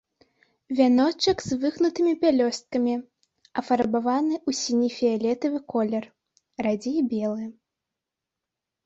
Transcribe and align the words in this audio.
Вяночак 0.77 1.41
з 1.49 1.57
выгнутымі 1.65 2.13
пялёсткамі, 2.23 2.95
афарбаваны 3.63 4.35
ў 4.47 4.59
сіне-фіялетавы 4.61 5.59
колер, 5.75 6.09
радзей 6.69 6.97
белы. 7.13 7.45